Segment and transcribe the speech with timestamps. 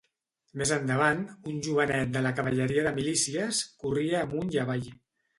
[0.59, 1.19] Més endavant,
[1.51, 4.89] un jovenet de la cavalleria de milícies corria amunt i avall